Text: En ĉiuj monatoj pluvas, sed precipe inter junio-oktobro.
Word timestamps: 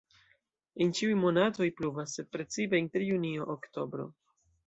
En 0.85 0.93
ĉiuj 0.99 1.17
monatoj 1.23 1.67
pluvas, 1.81 2.15
sed 2.19 2.31
precipe 2.37 2.81
inter 2.85 3.07
junio-oktobro. 3.11 4.09